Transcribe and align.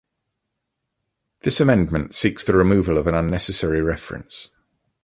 This 1.41 1.61
amendment 1.61 2.15
seek 2.15 2.39
the 2.39 2.55
removal 2.55 2.97
of 2.97 3.05
an 3.05 3.13
unnecessary 3.13 3.81
reference. 3.83 4.49